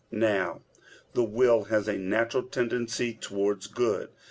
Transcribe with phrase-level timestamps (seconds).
[0.09, 0.63] Now
[1.13, 4.09] the will has a natural tendency towards good.